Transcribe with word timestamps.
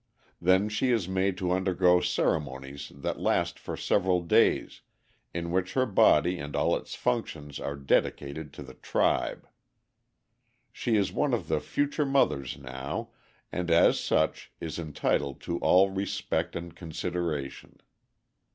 Then 0.41 0.67
she 0.67 0.89
is 0.89 1.07
made 1.07 1.37
to 1.37 1.51
undergo 1.51 1.99
ceremonies 2.01 2.91
that 2.95 3.19
last 3.19 3.59
for 3.59 3.77
several 3.77 4.23
days, 4.23 4.81
in 5.31 5.51
which 5.51 5.73
her 5.73 5.85
body 5.85 6.39
and 6.39 6.55
all 6.55 6.75
its 6.75 6.95
functions 6.95 7.59
are 7.59 7.75
dedicated 7.75 8.51
to 8.53 8.63
the 8.63 8.73
tribe. 8.73 9.47
She 10.73 10.97
is 10.97 11.13
one 11.13 11.35
of 11.35 11.47
the 11.49 11.59
future 11.59 12.03
mothers 12.07 12.57
now, 12.57 13.09
and, 13.51 13.69
as 13.69 13.99
such, 13.99 14.51
is 14.59 14.79
entitled 14.79 15.39
to 15.41 15.59
all 15.59 15.91
respect 15.91 16.55
and 16.55 16.75
consideration. 16.75 17.77